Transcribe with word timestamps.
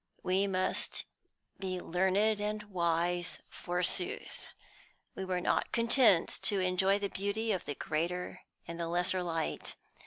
We 0.23 0.47
must 0.47 1.05
be 1.59 1.79
learned 1.79 2.41
and 2.41 2.63
wise, 2.63 3.39
forsooth. 3.49 4.47
We 5.13 5.23
were 5.23 5.39
not 5.41 5.71
content 5.71 6.39
to 6.41 6.59
enjoy 6.59 6.97
the 6.97 7.07
beauty 7.09 7.51
of 7.51 7.65
the 7.65 7.75
greater 7.75 8.41
and 8.67 8.79
the 8.79 8.87
lesser 8.87 9.21
light. 9.21 9.75